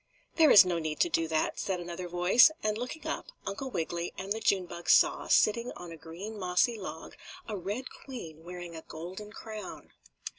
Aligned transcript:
"There 0.37 0.49
is 0.49 0.65
no 0.65 0.79
need 0.79 0.99
to 1.01 1.09
do 1.09 1.27
that," 1.27 1.59
said 1.59 1.79
another 1.79 2.07
voice, 2.07 2.49
and, 2.63 2.75
looking 2.75 3.05
up, 3.05 3.31
Uncle 3.45 3.69
Wiggily 3.69 4.11
and 4.17 4.33
the 4.33 4.39
June 4.39 4.65
bug 4.65 4.89
saw, 4.89 5.27
sitting 5.27 5.71
on 5.73 5.91
a 5.91 5.95
green 5.95 6.39
mossy 6.39 6.75
log, 6.75 7.15
a 7.47 7.55
Red 7.55 7.91
Queen 7.91 8.43
wearing 8.43 8.75
a 8.75 8.81
golden 8.81 9.31
crown. 9.31 9.91